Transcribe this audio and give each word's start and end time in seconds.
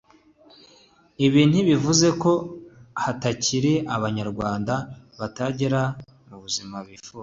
Ibi 1.25 1.41
ntibivuze 1.49 2.07
ko 2.21 2.31
hatakiri 3.03 3.73
Abanyarwanda 3.95 4.73
bataragera 5.19 5.81
ku 6.27 6.35
buzima 6.43 6.77
bifuza 6.87 7.19